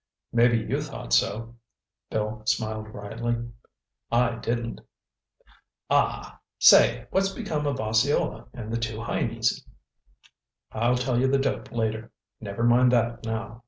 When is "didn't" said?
4.37-4.81